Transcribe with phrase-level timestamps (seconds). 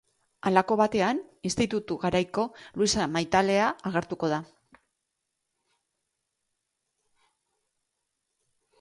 [0.49, 1.19] Halako batean,
[1.49, 2.45] institutu garaiko
[2.81, 4.41] Luisa maitalea agertuko da.